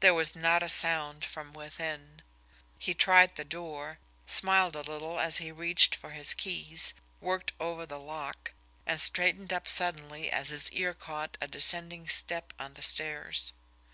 [0.00, 2.22] There was not a sound from within.
[2.78, 7.84] He tried the door, smiled a little as he reached for his keys, worked over
[7.84, 8.54] the lock
[8.86, 13.52] and straightened up suddenly as his ear caught a descending step on the stairs.